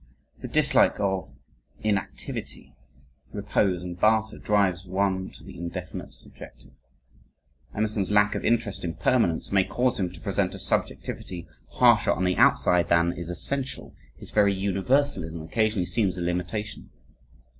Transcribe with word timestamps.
The 0.41 0.47
dislike 0.47 0.99
of 0.99 1.31
inactivity, 1.83 2.73
repose 3.31 3.83
and 3.83 3.99
barter, 3.99 4.39
drives 4.39 4.83
one 4.87 5.29
to 5.33 5.43
the 5.43 5.55
indefinite 5.55 6.11
subjective. 6.15 6.71
Emerson's 7.75 8.09
lack 8.11 8.33
of 8.33 8.43
interest 8.43 8.83
in 8.83 8.95
permanence 8.95 9.51
may 9.51 9.63
cause 9.63 9.99
him 9.99 10.11
to 10.11 10.19
present 10.19 10.55
a 10.55 10.59
subjectivity 10.59 11.47
harsher 11.73 12.13
on 12.13 12.23
the 12.23 12.35
outside 12.37 12.87
than 12.87 13.13
is 13.13 13.29
essential. 13.29 13.93
His 14.17 14.31
very 14.31 14.53
universalism 14.55 15.39
occasionally 15.43 15.85
seems 15.85 16.17
a 16.17 16.21
limitation. 16.23 16.89